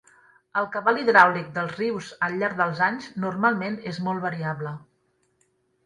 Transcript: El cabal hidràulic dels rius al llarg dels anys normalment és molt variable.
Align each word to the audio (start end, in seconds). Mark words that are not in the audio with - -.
El 0.61 0.67
cabal 0.75 0.97
hidràulic 1.01 1.51
dels 1.59 1.75
rius 1.81 2.09
al 2.29 2.39
llarg 2.41 2.59
dels 2.65 2.83
anys 2.89 3.13
normalment 3.27 3.81
és 3.95 4.05
molt 4.09 4.29
variable. 4.29 4.77